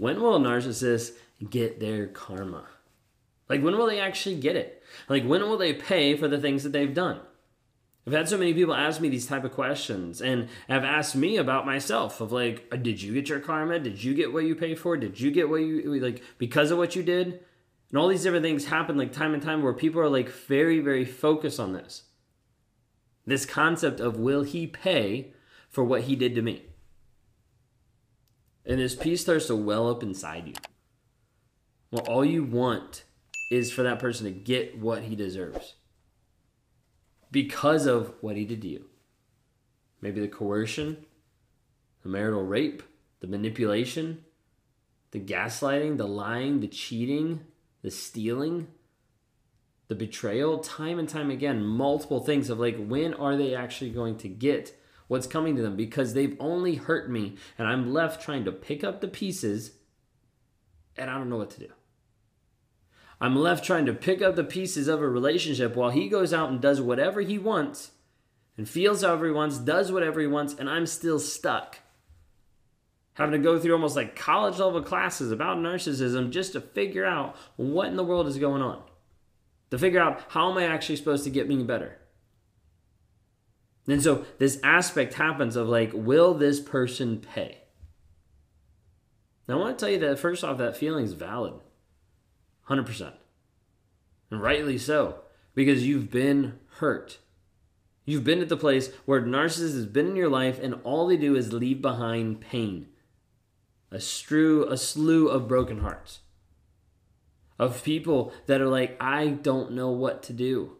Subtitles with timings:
[0.00, 1.12] when will a narcissist
[1.50, 2.64] get their karma?
[3.50, 4.82] Like, when will they actually get it?
[5.10, 7.20] Like, when will they pay for the things that they've done?
[8.06, 11.36] I've had so many people ask me these type of questions and have asked me
[11.36, 13.78] about myself of like, uh, did you get your karma?
[13.78, 14.96] Did you get what you paid for?
[14.96, 17.40] Did you get what you like because of what you did?
[17.90, 20.80] And all these different things happen like time and time where people are like very,
[20.80, 22.04] very focused on this.
[23.26, 25.34] This concept of will he pay
[25.68, 26.69] for what he did to me?
[28.70, 30.54] And this piece starts to well up inside you.
[31.90, 33.02] Well, all you want
[33.50, 35.74] is for that person to get what he deserves
[37.32, 38.84] because of what he did to you.
[40.00, 41.04] Maybe the coercion,
[42.04, 42.84] the marital rape,
[43.18, 44.24] the manipulation,
[45.10, 47.40] the gaslighting, the lying, the cheating,
[47.82, 48.68] the stealing,
[49.88, 54.16] the betrayal, time and time again, multiple things of like, when are they actually going
[54.18, 54.79] to get
[55.10, 55.74] what's coming to them?
[55.74, 59.72] Because they've only hurt me and I'm left trying to pick up the pieces
[60.96, 61.72] and I don't know what to do.
[63.20, 66.48] I'm left trying to pick up the pieces of a relationship while he goes out
[66.48, 67.90] and does whatever he wants
[68.56, 71.80] and feels however he wants, does whatever he wants, and I'm still stuck.
[73.14, 77.34] Having to go through almost like college level classes about narcissism just to figure out
[77.56, 78.80] what in the world is going on.
[79.72, 81.99] To figure out how am I actually supposed to get me better.
[83.92, 87.58] And so this aspect happens of like, will this person pay?
[89.48, 91.54] Now, I want to tell you that first off, that feeling is valid.
[92.68, 93.12] 100%.
[94.30, 95.22] And rightly so,
[95.54, 97.18] because you've been hurt.
[98.04, 101.16] You've been at the place where narcissist has been in your life and all they
[101.16, 102.86] do is leave behind pain.
[103.90, 106.20] A strew, a slew of broken hearts.
[107.58, 110.76] Of people that are like, I don't know what to do.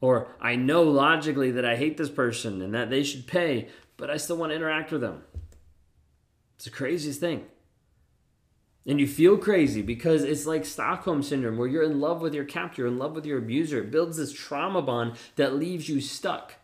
[0.00, 4.10] Or I know logically that I hate this person and that they should pay, but
[4.10, 5.22] I still want to interact with them.
[6.56, 7.46] It's the craziest thing
[8.86, 12.44] and you feel crazy because it's like Stockholm syndrome where you're in love with your
[12.44, 13.80] captor, you're in love with your abuser.
[13.80, 16.54] It builds this trauma bond that leaves you stuck.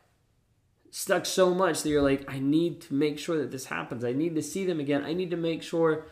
[0.91, 4.05] Stuck so much that you're like, I need to make sure that this happens.
[4.05, 5.05] I need to see them again.
[5.05, 6.07] I need to make sure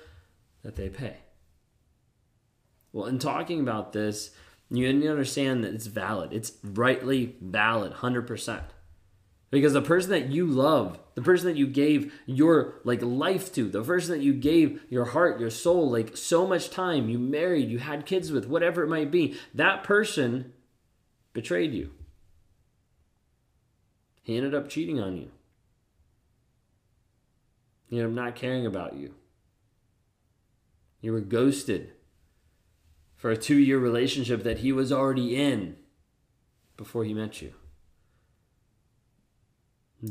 [0.63, 1.19] that they pay.
[2.93, 4.31] Well, in talking about this,
[4.71, 6.33] you need to understand that it's valid.
[6.33, 8.63] It's rightly valid, 100%.
[9.51, 13.69] Because the person that you love, the person that you gave your like life to,
[13.69, 17.69] the person that you gave your heart, your soul, like so much time, you married,
[17.69, 20.53] you had kids with, whatever it might be, that person
[21.33, 21.91] betrayed you.
[24.23, 25.31] He ended up cheating on you.
[27.89, 29.15] He ended up not caring about you.
[31.01, 31.93] You were ghosted
[33.21, 35.77] for a two year relationship that he was already in
[36.77, 37.53] before he met you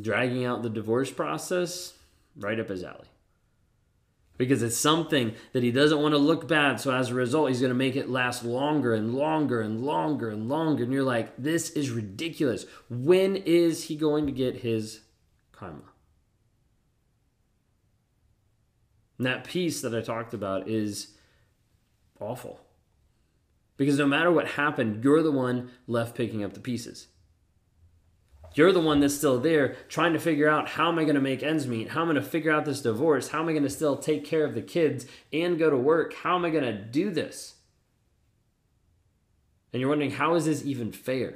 [0.02, 1.94] dragging out the divorce process,
[2.38, 3.08] right up his alley.
[4.38, 6.80] Because it's something that he doesn't want to look bad.
[6.80, 10.30] So as a result, he's going to make it last longer and longer and longer
[10.30, 10.84] and longer.
[10.84, 12.66] And you're like, this is ridiculous.
[12.90, 15.02] When is he going to get his
[15.52, 15.82] karma?
[19.18, 21.16] And that piece that I talked about is
[22.22, 22.62] awful.
[23.80, 27.08] Because no matter what happened, you're the one left picking up the pieces.
[28.54, 31.22] You're the one that's still there trying to figure out how am I going to
[31.22, 31.92] make ends meet?
[31.92, 33.30] How am I going to figure out this divorce?
[33.30, 36.14] How am I going to still take care of the kids and go to work?
[36.14, 37.56] How am I going to do this?
[39.72, 41.36] And you're wondering, how is this even fair?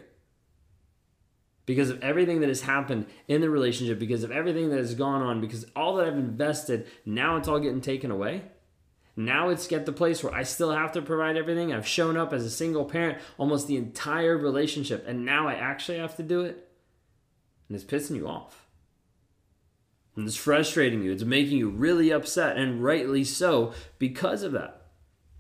[1.66, 5.22] Because of everything that has happened in the relationship, because of everything that has gone
[5.22, 8.42] on, because all that I've invested, now it's all getting taken away.
[9.16, 11.72] Now it's get the place where I still have to provide everything.
[11.72, 16.00] I've shown up as a single parent almost the entire relationship, and now I actually
[16.00, 16.70] have to do it
[17.68, 18.68] and it's pissing you off.
[20.16, 21.12] And it's frustrating you.
[21.12, 24.82] It's making you really upset, and rightly so because of that.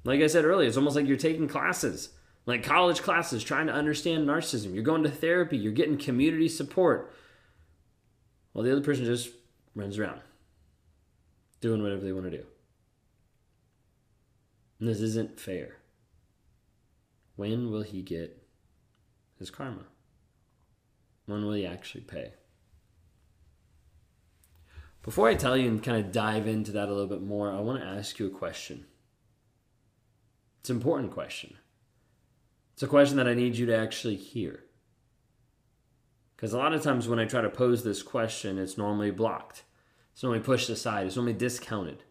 [0.03, 2.09] Like I said earlier, it's almost like you're taking classes,
[2.45, 4.73] like college classes, trying to understand narcissism.
[4.73, 7.13] You're going to therapy, you're getting community support.
[8.53, 9.29] While the other person just
[9.75, 10.21] runs around,
[11.61, 12.45] doing whatever they want to do.
[14.79, 15.77] This isn't fair.
[17.35, 18.43] When will he get
[19.39, 19.85] his karma?
[21.25, 22.33] When will he actually pay?
[25.01, 27.59] Before I tell you and kind of dive into that a little bit more, I
[27.59, 28.85] want to ask you a question.
[30.61, 31.57] It's an important question.
[32.73, 34.63] It's a question that I need you to actually hear.
[36.35, 39.63] Because a lot of times when I try to pose this question, it's normally blocked.
[40.13, 41.07] It's normally pushed aside.
[41.07, 42.03] It's normally discounted.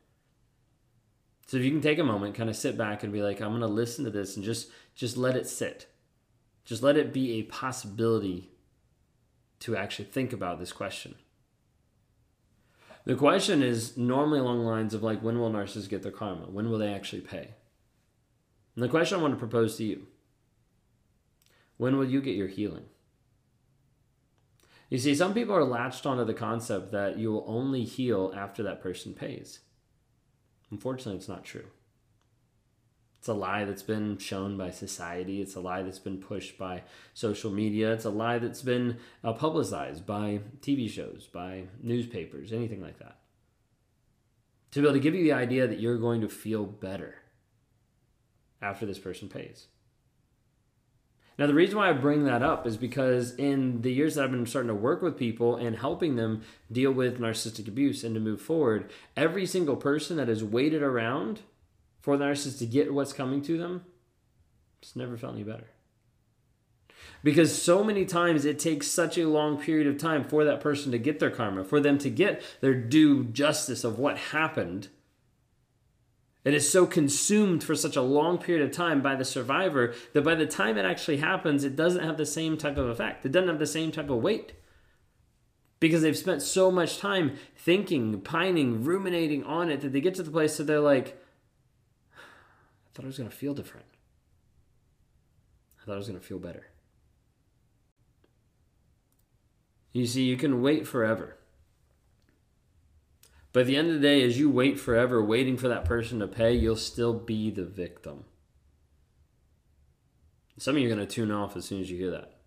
[1.46, 3.50] So if you can take a moment, kind of sit back and be like, I'm
[3.50, 5.86] going to listen to this and just just let it sit.
[6.64, 8.50] Just let it be a possibility
[9.60, 11.16] to actually think about this question.
[13.04, 16.46] The question is normally along the lines of like, when will narcissists get their karma?
[16.46, 17.54] When will they actually pay?
[18.74, 20.06] And the question I want to propose to you
[21.76, 22.84] when will you get your healing?
[24.88, 28.62] You see, some people are latched onto the concept that you will only heal after
[28.62, 29.60] that person pays.
[30.72, 31.66] Unfortunately, it's not true.
[33.19, 35.42] It's a lie that's been shown by society.
[35.42, 36.82] It's a lie that's been pushed by
[37.14, 37.92] social media.
[37.92, 43.19] It's a lie that's been uh, publicized by TV shows, by newspapers, anything like that.
[44.72, 47.16] To be able to give you the idea that you're going to feel better
[48.62, 49.66] after this person pays.
[51.38, 54.31] Now, the reason why I bring that up is because in the years that I've
[54.31, 58.20] been starting to work with people and helping them deal with narcissistic abuse and to
[58.20, 61.40] move forward, every single person that has waited around
[62.00, 63.84] for the narcissist to get what's coming to them,
[64.82, 65.69] it's never felt any better.
[67.25, 70.90] Because so many times it takes such a long period of time for that person
[70.93, 74.88] to get their karma, for them to get their due justice of what happened.
[76.44, 80.22] It is so consumed for such a long period of time by the survivor that
[80.22, 83.24] by the time it actually happens, it doesn't have the same type of effect.
[83.24, 84.54] It doesn't have the same type of weight.
[85.78, 90.22] Because they've spent so much time thinking, pining, ruminating on it that they get to
[90.22, 91.20] the place that they're like,
[92.12, 93.86] I thought I was going to feel different.
[95.80, 96.66] I thought I was going to feel better.
[99.92, 101.36] You see, you can wait forever.
[103.52, 106.20] But at the end of the day, as you wait forever, waiting for that person
[106.20, 108.25] to pay, you'll still be the victim.
[110.58, 112.38] Some of you are going to tune off as soon as you hear that.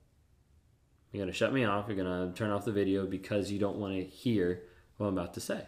[1.11, 1.85] You're going to shut me off.
[1.87, 4.63] You're going to turn off the video because you don't want to hear
[4.97, 5.65] what I'm about to say.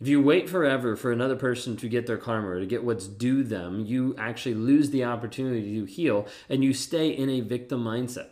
[0.00, 3.06] If you wait forever for another person to get their karma or to get what's
[3.06, 7.84] due them, you actually lose the opportunity to heal and you stay in a victim
[7.84, 8.30] mindset.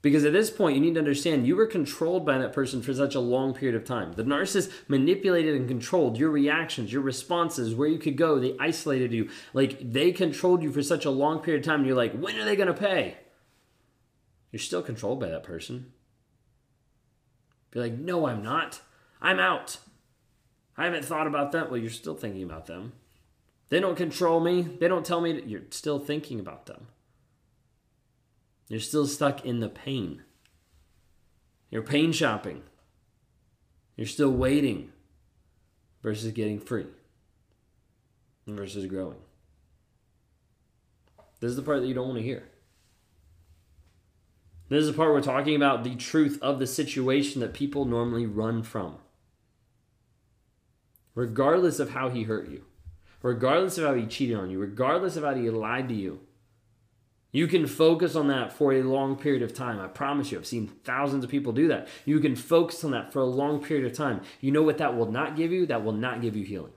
[0.00, 2.94] Because at this point, you need to understand you were controlled by that person for
[2.94, 4.12] such a long period of time.
[4.12, 8.38] The narcissist manipulated and controlled your reactions, your responses, where you could go.
[8.38, 9.28] They isolated you.
[9.52, 11.84] Like they controlled you for such a long period of time.
[11.84, 13.16] You're like, when are they going to pay?
[14.52, 15.92] You're still controlled by that person.
[17.72, 18.80] Be like, no, I'm not.
[19.20, 19.78] I'm out.
[20.76, 21.70] I haven't thought about that.
[21.70, 22.92] Well, you're still thinking about them.
[23.68, 24.62] They don't control me.
[24.62, 25.34] They don't tell me.
[25.34, 26.86] To, you're still thinking about them.
[28.68, 30.22] You're still stuck in the pain.
[31.70, 32.62] You're pain shopping.
[33.96, 34.92] You're still waiting
[36.02, 36.86] versus getting free
[38.46, 39.18] versus growing.
[41.40, 42.44] This is the part that you don't want to hear.
[44.68, 48.26] This is the part we're talking about the truth of the situation that people normally
[48.26, 48.98] run from
[51.18, 52.64] regardless of how he hurt you,
[53.22, 56.20] regardless of how he cheated on you, regardless of how he lied to you.
[57.30, 59.78] You can focus on that for a long period of time.
[59.78, 61.88] I promise you, I've seen thousands of people do that.
[62.06, 64.22] You can focus on that for a long period of time.
[64.40, 65.66] You know what that will not give you?
[65.66, 66.72] That will not give you healing.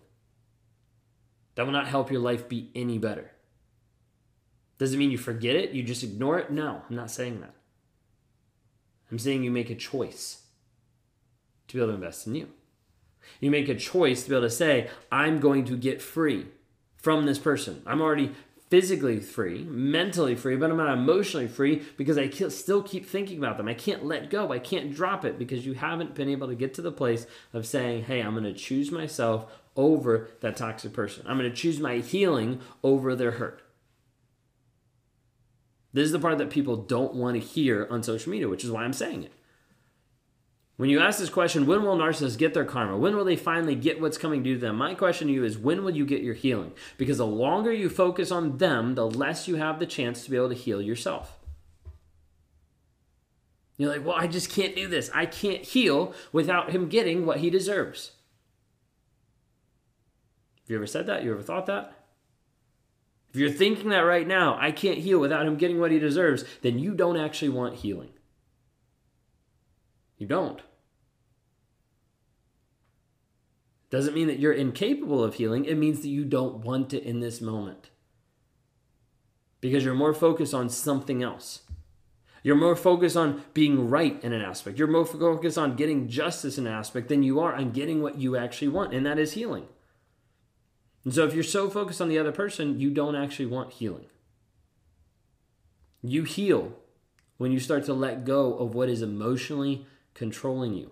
[1.55, 3.31] That will not help your life be any better.
[4.77, 5.71] Does it mean you forget it?
[5.71, 6.51] You just ignore it?
[6.51, 7.53] No, I'm not saying that.
[9.09, 10.41] I'm saying you make a choice
[11.67, 12.49] to be able to invest in you.
[13.39, 16.47] You make a choice to be able to say, I'm going to get free
[16.97, 17.81] from this person.
[17.85, 18.31] I'm already
[18.71, 23.57] physically free, mentally free, but I'm not emotionally free because I still keep thinking about
[23.57, 23.67] them.
[23.67, 24.53] I can't let go.
[24.53, 27.67] I can't drop it because you haven't been able to get to the place of
[27.67, 31.25] saying, hey, I'm going to choose myself over that toxic person.
[31.27, 33.61] I'm going to choose my healing over their hurt.
[35.91, 38.71] This is the part that people don't want to hear on social media, which is
[38.71, 39.33] why I'm saying it.
[40.81, 42.97] When you ask this question, when will narcissists get their karma?
[42.97, 44.77] When will they finally get what's coming due to them?
[44.77, 46.71] My question to you is, when will you get your healing?
[46.97, 50.37] Because the longer you focus on them, the less you have the chance to be
[50.37, 51.37] able to heal yourself.
[53.77, 55.11] You're like, well, I just can't do this.
[55.13, 58.13] I can't heal without him getting what he deserves.
[60.61, 61.23] Have you ever said that?
[61.23, 61.93] You ever thought that?
[63.29, 66.43] If you're thinking that right now, I can't heal without him getting what he deserves,
[66.63, 68.13] then you don't actually want healing.
[70.17, 70.59] You don't.
[73.91, 77.19] Doesn't mean that you're incapable of healing, it means that you don't want it in
[77.19, 77.89] this moment.
[79.59, 81.63] Because you're more focused on something else.
[82.41, 84.79] You're more focused on being right in an aspect.
[84.79, 88.17] You're more focused on getting justice in an aspect than you are on getting what
[88.17, 89.67] you actually want, and that is healing.
[91.03, 94.05] And so if you're so focused on the other person, you don't actually want healing.
[96.01, 96.73] You heal
[97.37, 100.91] when you start to let go of what is emotionally controlling you.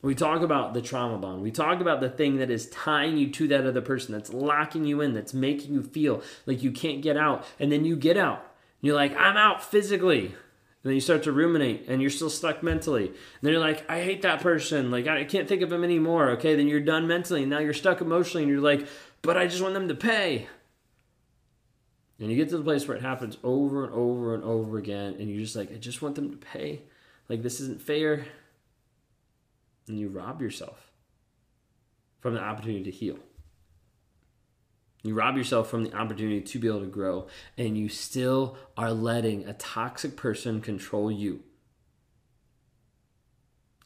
[0.00, 1.42] We talk about the trauma bond.
[1.42, 4.84] We talk about the thing that is tying you to that other person, that's locking
[4.84, 7.44] you in, that's making you feel like you can't get out.
[7.58, 8.44] And then you get out.
[8.80, 10.26] You're like, I'm out physically.
[10.26, 10.36] And
[10.84, 13.08] then you start to ruminate and you're still stuck mentally.
[13.08, 14.92] And then you're like, I hate that person.
[14.92, 16.30] Like, I can't think of him anymore.
[16.30, 17.42] Okay, then you're done mentally.
[17.42, 18.86] And now you're stuck emotionally and you're like,
[19.22, 20.46] but I just want them to pay.
[22.20, 25.16] And you get to the place where it happens over and over and over again.
[25.18, 26.82] And you're just like, I just want them to pay.
[27.28, 28.26] Like, this isn't fair.
[29.88, 30.92] And you rob yourself
[32.20, 33.18] from the opportunity to heal.
[35.02, 38.92] You rob yourself from the opportunity to be able to grow, and you still are
[38.92, 41.44] letting a toxic person control you.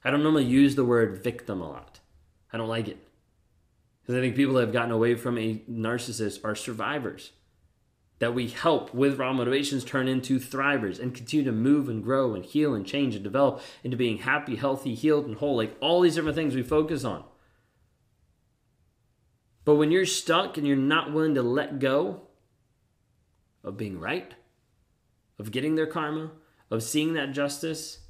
[0.05, 2.01] I don't normally use the word victim a lot.
[2.53, 2.99] I don't like it.
[4.01, 7.31] Because I think people that have gotten away from a narcissist are survivors.
[8.23, 12.37] That we help with raw motivations turn into thrivers and continue to move and grow
[12.37, 15.57] and heal and change and develop into being happy, healthy, healed, and whole.
[15.57, 17.25] Like all these different things we focus on.
[19.65, 22.21] But when you're stuck and you're not willing to let go
[23.65, 24.33] of being right,
[25.41, 26.31] of getting their karma,
[26.71, 28.03] of seeing that justice,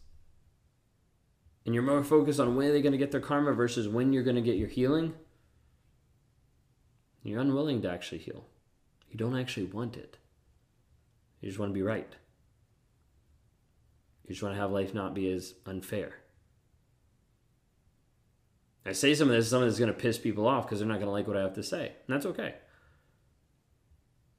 [1.64, 4.24] and you're more focused on when they're going to get their karma versus when you're
[4.24, 5.14] going to get your healing,
[7.22, 8.44] you're unwilling to actually heal.
[9.12, 10.16] You don't actually want it.
[11.42, 12.10] You just want to be right.
[14.24, 16.14] You just want to have life not be as unfair.
[18.86, 20.78] I say some of this, some of this is going to piss people off because
[20.78, 21.88] they're not going to like what I have to say.
[21.88, 22.54] And that's okay.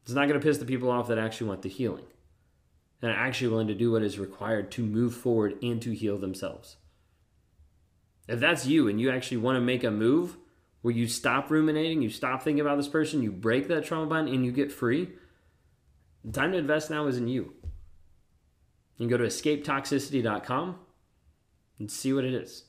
[0.02, 2.06] It's not going to piss the people off that actually want the healing
[3.02, 6.18] and are actually willing to do what is required to move forward and to heal
[6.18, 6.78] themselves.
[8.28, 10.38] If that's you and you actually want to make a move
[10.84, 14.28] where you stop ruminating, you stop thinking about this person, you break that trauma bond,
[14.28, 15.10] and you get free,
[16.24, 17.54] the time to invest now is in you.
[18.98, 20.76] You can go to escapetoxicity.com
[21.80, 22.66] and see what it is.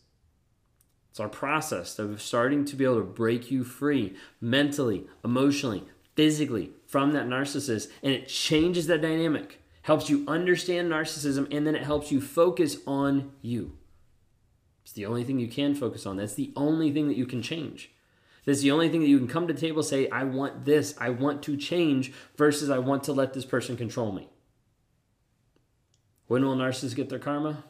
[1.10, 6.70] It's our process of starting to be able to break you free mentally, emotionally, physically
[6.86, 7.88] from that narcissist.
[8.02, 12.78] And it changes that dynamic, helps you understand narcissism, and then it helps you focus
[12.86, 13.76] on you.
[14.84, 16.16] It's the only thing you can focus on.
[16.16, 17.90] That's the only thing that you can change.
[18.44, 20.94] That's the only thing that you can come to the table say, I want this,
[20.98, 24.28] I want to change, versus I want to let this person control me.
[26.26, 27.64] When will narcissists get their karma?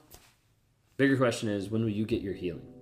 [0.97, 2.74] Bigger question is, when will you get your healing?